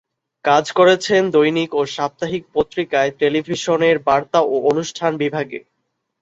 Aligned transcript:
কাজ 0.45 0.65
করেছেন 0.71 1.21
দৈনিক 1.31 1.69
ও 1.73 1.91
সাপ্তাহিক 1.95 2.43
পত্রিকায়, 2.53 3.11
টেলিভিশনের 3.19 3.97
বার্তা 4.07 4.39
ও 4.45 4.55
অনুষ্ঠান 4.71 5.11
বিভাগে। 5.17 5.59